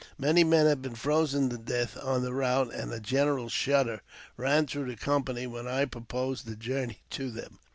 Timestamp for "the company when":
4.87-5.67